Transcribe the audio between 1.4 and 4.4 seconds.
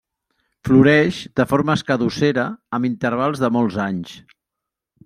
de forma escadussera, amb intervals de molts anys.